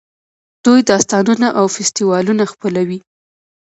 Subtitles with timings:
[0.65, 2.99] دوی داستانونه او فستیوالونه خپلوي.